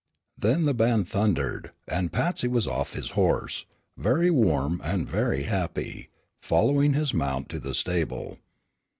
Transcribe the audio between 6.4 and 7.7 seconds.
following his mount to